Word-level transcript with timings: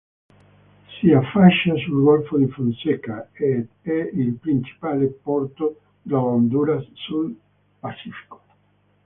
Si 0.99 1.11
affaccia 1.11 1.75
sul 1.75 2.01
golfo 2.01 2.35
di 2.35 2.47
Fonseca 2.47 3.29
ed 3.33 3.67
è 3.83 3.91
il 4.11 4.33
principale 4.33 5.05
porto 5.05 5.79
dell'Honduras 6.01 6.89
sul 6.93 7.37
Pacifico. 7.79 8.41